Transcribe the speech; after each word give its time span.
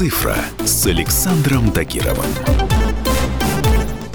«Цифра» 0.00 0.34
с 0.64 0.86
Александром 0.86 1.70
Тагировым. 1.72 2.79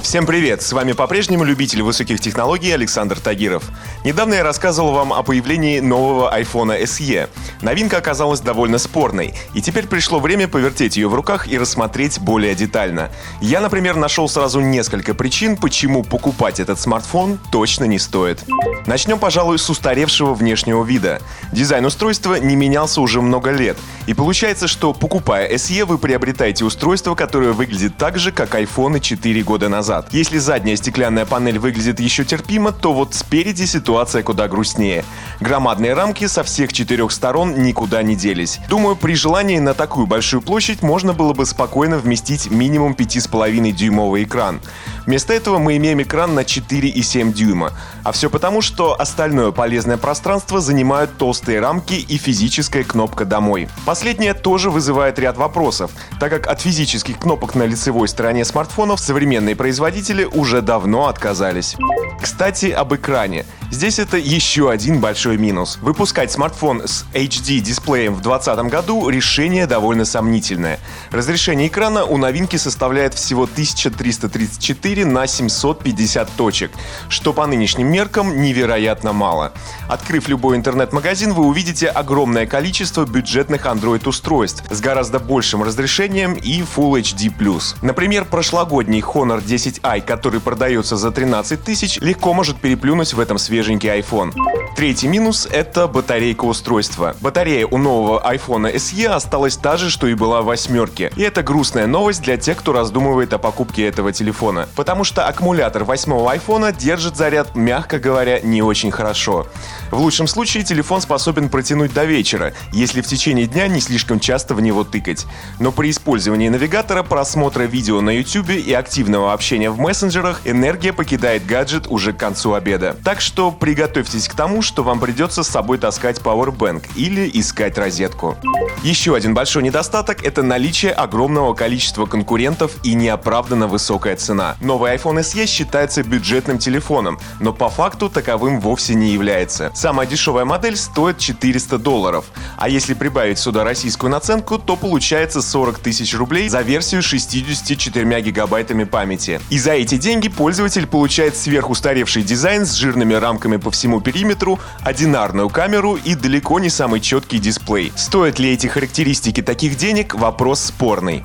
Всем 0.05 0.27
привет! 0.27 0.61
С 0.61 0.71
вами 0.71 0.91
по-прежнему 0.91 1.43
любитель 1.43 1.81
высоких 1.81 2.19
технологий 2.19 2.71
Александр 2.71 3.19
Тагиров. 3.19 3.63
Недавно 4.03 4.35
я 4.35 4.43
рассказывал 4.43 4.91
вам 4.91 5.11
о 5.11 5.23
появлении 5.23 5.79
нового 5.79 6.31
iPhone 6.39 6.79
SE. 6.83 7.27
Новинка 7.63 7.97
оказалась 7.97 8.39
довольно 8.39 8.77
спорной, 8.77 9.33
и 9.55 9.63
теперь 9.63 9.87
пришло 9.87 10.19
время 10.19 10.47
повертеть 10.47 10.95
ее 10.95 11.07
в 11.07 11.15
руках 11.15 11.47
и 11.47 11.57
рассмотреть 11.57 12.19
более 12.19 12.53
детально. 12.53 13.09
Я, 13.41 13.61
например, 13.61 13.95
нашел 13.95 14.29
сразу 14.29 14.59
несколько 14.59 15.15
причин, 15.15 15.57
почему 15.57 16.03
покупать 16.03 16.59
этот 16.59 16.79
смартфон 16.79 17.39
точно 17.51 17.85
не 17.85 17.97
стоит. 17.97 18.43
Начнем, 18.85 19.17
пожалуй, 19.17 19.57
с 19.57 19.67
устаревшего 19.71 20.35
внешнего 20.35 20.83
вида. 20.83 21.19
Дизайн 21.51 21.83
устройства 21.83 22.35
не 22.35 22.55
менялся 22.55 23.01
уже 23.01 23.23
много 23.23 23.49
лет, 23.49 23.75
и 24.05 24.13
получается, 24.13 24.67
что 24.67 24.93
покупая 24.93 25.51
SE, 25.55 25.83
вы 25.83 25.97
приобретаете 25.97 26.63
устройство, 26.63 27.15
которое 27.15 27.53
выглядит 27.53 27.97
так 27.97 28.19
же, 28.19 28.31
как 28.31 28.53
iPhone 28.53 28.99
4 28.99 29.41
года 29.41 29.67
назад 29.67 29.94
назад. 29.95 30.13
Если 30.13 30.37
задняя 30.37 30.75
стеклянная 30.75 31.25
панель 31.25 31.59
выглядит 31.59 31.99
еще 31.99 32.25
терпимо, 32.25 32.71
то 32.71 32.93
вот 32.93 33.13
спереди 33.13 33.65
ситуация 33.65 34.23
куда 34.23 34.47
грустнее. 34.47 35.05
Громадные 35.39 35.93
рамки 35.93 36.27
со 36.27 36.43
всех 36.43 36.73
четырех 36.73 37.11
сторон 37.11 37.63
никуда 37.63 38.03
не 38.03 38.15
делись. 38.15 38.59
Думаю, 38.69 38.95
при 38.95 39.15
желании 39.15 39.59
на 39.59 39.73
такую 39.73 40.07
большую 40.07 40.41
площадь 40.41 40.81
можно 40.81 41.13
было 41.13 41.33
бы 41.33 41.45
спокойно 41.45 41.97
вместить 41.97 42.51
минимум 42.51 42.93
5,5 42.93 43.71
дюймовый 43.71 44.23
экран. 44.23 44.59
Вместо 45.05 45.33
этого 45.33 45.59
мы 45.59 45.77
имеем 45.77 46.01
экран 46.01 46.33
на 46.33 46.41
4,7 46.41 47.31
дюйма. 47.31 47.73
А 48.03 48.11
все 48.11 48.29
потому, 48.29 48.61
что 48.61 48.99
остальное 48.99 49.51
полезное 49.51 49.97
пространство 49.97 50.61
занимают 50.61 51.17
толстые 51.17 51.59
рамки 51.59 51.93
и 51.93 52.17
физическая 52.17 52.83
кнопка 52.83 53.25
«Домой». 53.25 53.69
Последняя 53.85 54.33
тоже 54.33 54.69
вызывает 54.69 55.19
ряд 55.19 55.37
вопросов, 55.37 55.91
так 56.19 56.31
как 56.31 56.47
от 56.47 56.61
физических 56.61 57.19
кнопок 57.19 57.55
на 57.55 57.63
лицевой 57.63 58.07
стороне 58.07 58.45
смартфонов 58.45 58.99
современные 58.99 59.55
производители 59.55 60.23
уже 60.23 60.61
давно 60.61 61.07
отказались. 61.07 61.75
Кстати, 62.21 62.67
об 62.67 62.93
экране. 62.95 63.45
Здесь 63.71 63.99
это 63.99 64.17
еще 64.17 64.69
один 64.71 64.99
большой 64.99 65.37
минус. 65.37 65.77
Выпускать 65.81 66.31
смартфон 66.31 66.83
с 66.85 67.05
HD-дисплеем 67.13 68.13
в 68.13 68.21
2020 68.21 68.71
году 68.71 69.09
решение 69.09 69.67
довольно 69.67 70.05
сомнительное. 70.05 70.79
Разрешение 71.11 71.67
экрана 71.67 72.05
у 72.05 72.17
новинки 72.17 72.55
составляет 72.55 73.13
всего 73.13 73.43
1334 73.43 74.94
на 75.03 75.27
750 75.27 76.29
точек, 76.37 76.71
что 77.09 77.33
по 77.33 77.45
нынешним 77.45 77.87
меркам 77.87 78.41
невероятно 78.41 79.13
мало. 79.13 79.51
Открыв 79.87 80.27
любой 80.27 80.57
интернет-магазин, 80.57 81.33
вы 81.33 81.45
увидите 81.45 81.87
огромное 81.87 82.45
количество 82.45 83.05
бюджетных 83.05 83.65
Android-устройств 83.65 84.63
с 84.69 84.79
гораздо 84.79 85.19
большим 85.19 85.63
разрешением 85.63 86.33
и 86.33 86.61
Full 86.61 87.01
HD+. 87.01 87.75
Например, 87.81 88.25
прошлогодний 88.25 89.01
Honor 89.01 89.43
10i, 89.43 90.01
который 90.01 90.39
продается 90.39 90.97
за 90.97 91.11
13 91.11 91.63
тысяч, 91.63 91.99
легко 91.99 92.33
может 92.33 92.57
переплюнуть 92.57 93.13
в 93.13 93.19
этом 93.19 93.37
свеженький 93.37 93.89
iPhone. 93.89 94.33
Третий 94.75 95.07
минус— 95.07 95.47
это 95.51 95.87
батарейка 95.87 96.43
устройства. 96.43 97.15
Батарея 97.21 97.65
у 97.65 97.77
нового 97.77 98.21
iPhone 98.29 98.73
SE 98.75 99.05
осталась 99.07 99.55
та 99.55 99.77
же, 99.77 99.89
что 99.89 100.07
и 100.07 100.13
была 100.15 100.41
в 100.41 100.45
восьмерке. 100.45 101.11
И 101.15 101.21
это 101.21 101.43
грустная 101.43 101.87
новость 101.87 102.21
для 102.23 102.37
тех, 102.37 102.57
кто 102.57 102.73
раздумывает 102.73 103.33
о 103.33 103.37
покупке 103.37 103.87
этого 103.87 104.11
телефона. 104.11 104.67
Потому 104.85 105.03
что 105.03 105.27
аккумулятор 105.27 105.83
восьмого 105.83 106.35
iPhone 106.35 106.71
держит 106.77 107.17
заряд, 107.17 107.55
мягко 107.55 107.97
говоря, 107.97 108.39
не 108.41 108.61
очень 108.61 108.91
хорошо. 108.91 109.47
В 109.89 109.97
лучшем 109.97 110.27
случае 110.27 110.63
телефон 110.63 111.01
способен 111.01 111.49
протянуть 111.49 111.91
до 111.91 112.05
вечера, 112.05 112.53
если 112.71 113.01
в 113.01 113.07
течение 113.07 113.47
дня 113.47 113.67
не 113.67 113.79
слишком 113.79 114.19
часто 114.19 114.53
в 114.53 114.61
него 114.61 114.83
тыкать. 114.83 115.25
Но 115.59 115.71
при 115.71 115.89
использовании 115.89 116.49
навигатора, 116.49 117.01
просмотра 117.01 117.63
видео 117.63 117.99
на 118.01 118.11
YouTube 118.11 118.51
и 118.51 118.73
активного 118.73 119.33
общения 119.33 119.71
в 119.71 119.79
мессенджерах 119.79 120.41
энергия 120.45 120.93
покидает 120.93 121.47
гаджет 121.47 121.87
уже 121.87 122.13
к 122.13 122.17
концу 122.17 122.53
обеда. 122.53 122.95
Так 123.03 123.21
что 123.21 123.51
приготовьтесь 123.51 124.27
к 124.27 124.35
тому, 124.35 124.61
что 124.61 124.83
вам 124.83 124.99
придется 124.99 125.41
с 125.41 125.47
собой 125.47 125.79
таскать 125.79 126.19
Powerbank 126.19 126.83
или 126.95 127.27
искать 127.33 127.79
розетку. 127.79 128.37
Еще 128.83 129.15
один 129.15 129.33
большой 129.33 129.63
недостаток– 129.63 130.23
это 130.23 130.43
наличие 130.43 130.91
огромного 130.91 131.55
количества 131.55 132.05
конкурентов 132.05 132.73
и 132.83 132.93
неоправданно 132.93 133.67
высокая 133.67 134.15
цена. 134.15 134.55
Новый 134.75 134.93
iPhone 134.93 135.21
SE 135.21 135.45
считается 135.45 136.03
бюджетным 136.03 136.57
телефоном, 136.57 137.17
но 137.39 137.53
по 137.53 137.69
факту 137.69 138.09
таковым 138.09 138.59
вовсе 138.59 138.93
не 138.93 139.13
является. 139.13 139.71
Самая 139.73 140.05
дешевая 140.05 140.43
модель 140.43 140.75
стоит 140.75 141.17
400 141.17 141.77
долларов, 141.77 142.25
а 142.57 142.67
если 142.67 142.93
прибавить 142.93 143.39
сюда 143.39 143.63
российскую 143.63 144.11
наценку, 144.11 144.57
то 144.57 144.75
получается 144.75 145.41
40 145.41 145.79
тысяч 145.79 146.13
рублей 146.13 146.49
за 146.49 146.59
версию 146.59 147.03
64 147.03 148.21
гигабайтами 148.21 148.83
памяти. 148.83 149.39
И 149.49 149.57
за 149.57 149.71
эти 149.71 149.95
деньги 149.95 150.27
пользователь 150.27 150.87
получает 150.87 151.37
сверхустаревший 151.37 152.23
дизайн 152.23 152.65
с 152.65 152.73
жирными 152.73 153.13
рамками 153.13 153.55
по 153.55 153.71
всему 153.71 154.01
периметру, 154.01 154.59
одинарную 154.81 155.47
камеру 155.47 155.95
и 155.95 156.15
далеко 156.15 156.59
не 156.59 156.69
самый 156.69 156.99
четкий 156.99 157.39
дисплей. 157.39 157.93
Стоят 157.95 158.39
ли 158.39 158.51
эти 158.51 158.67
характеристики 158.67 159.41
таких 159.41 159.77
денег– 159.77 160.15
вопрос 160.15 160.59
спорный. 160.59 161.23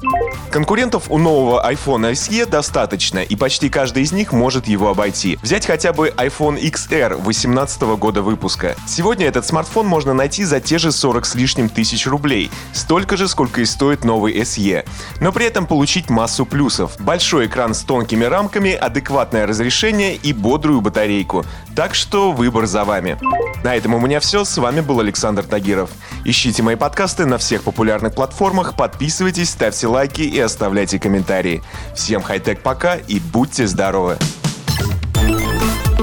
Конкурентов 0.52 1.04
у 1.10 1.18
нового 1.18 1.68
iPhone 1.70 2.12
SE 2.12 2.44
достаточно, 2.48 3.18
и 3.18 3.36
почти 3.40 3.70
каждый 3.70 4.02
из 4.02 4.12
них 4.12 4.32
может 4.32 4.68
его 4.68 4.90
обойти. 4.90 5.38
Взять 5.42 5.66
хотя 5.66 5.92
бы 5.94 6.10
iPhone 6.16 6.60
XR 6.60 7.14
2018 7.14 7.82
года 7.98 8.20
выпуска. 8.22 8.76
Сегодня 8.86 9.26
этот 9.26 9.46
смартфон 9.46 9.86
можно 9.86 10.12
найти 10.12 10.44
за 10.44 10.60
те 10.60 10.78
же 10.78 10.92
40 10.92 11.24
с 11.24 11.34
лишним 11.34 11.70
тысяч 11.70 12.06
рублей, 12.06 12.50
столько 12.72 13.16
же, 13.16 13.26
сколько 13.26 13.62
и 13.62 13.64
стоит 13.64 14.04
новый 14.04 14.38
SE. 14.42 14.86
Но 15.20 15.32
при 15.32 15.46
этом 15.46 15.66
получить 15.66 16.10
массу 16.10 16.44
плюсов. 16.44 17.00
Большой 17.00 17.46
экран 17.46 17.72
с 17.72 17.80
тонкими 17.82 18.24
рамками, 18.24 18.72
адекватное 18.74 19.46
разрешение 19.46 20.16
и 20.16 20.34
бодрую 20.34 20.82
батарейку. 20.82 21.46
Так 21.74 21.94
что 21.94 22.32
выбор 22.32 22.66
за 22.66 22.84
вами. 22.84 23.18
На 23.64 23.74
этом 23.74 23.94
у 23.94 24.00
меня 24.00 24.20
все. 24.20 24.44
С 24.44 24.58
вами 24.58 24.80
был 24.80 25.00
Александр 25.00 25.44
Тагиров. 25.44 25.90
Ищите 26.24 26.62
мои 26.62 26.76
подкасты 26.76 27.24
на 27.24 27.38
всех 27.38 27.62
популярных 27.62 28.14
платформах, 28.14 28.76
подписывайтесь, 28.76 29.50
ставьте 29.50 29.86
лайки 29.86 30.20
и 30.20 30.38
оставляйте 30.38 30.98
комментарии. 30.98 31.62
Всем 31.94 32.20
хай-тек 32.20 32.60
пока 32.60 32.96
и 32.96 33.18
будьте 33.32 33.66
здоровы! 33.66 34.16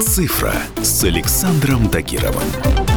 «Цифра» 0.00 0.52
с 0.82 1.04
Александром 1.04 1.88
Тагировым. 1.88 2.87